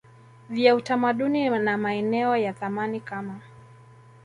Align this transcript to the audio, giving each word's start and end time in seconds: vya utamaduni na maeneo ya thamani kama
vya 0.49 0.75
utamaduni 0.75 1.49
na 1.49 1.77
maeneo 1.77 2.37
ya 2.37 2.53
thamani 2.53 2.99
kama 2.99 3.39